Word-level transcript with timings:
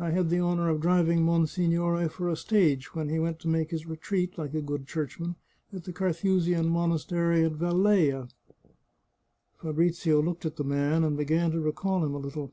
I 0.00 0.10
had 0.10 0.30
the 0.30 0.40
honour 0.40 0.68
of 0.68 0.80
driving 0.80 1.22
monsignore 1.22 2.08
for 2.08 2.28
a 2.28 2.34
stage 2.34 2.92
when 2.96 3.08
he 3.08 3.20
went 3.20 3.38
to 3.38 3.48
make 3.48 3.70
his 3.70 3.86
retreat, 3.86 4.36
like 4.36 4.52
a 4.52 4.60
good 4.60 4.84
church 4.88 5.20
man, 5.20 5.36
at 5.72 5.84
the 5.84 5.92
Carthusian 5.92 6.68
monastery 6.68 7.44
at 7.44 7.52
Velleia." 7.52 8.28
Fabrizio 9.62 10.20
looked 10.20 10.44
at 10.44 10.56
the 10.56 10.64
man, 10.64 11.04
and 11.04 11.16
began 11.16 11.52
to 11.52 11.60
recall 11.60 12.04
him 12.04 12.14
a 12.14 12.18
little. 12.18 12.52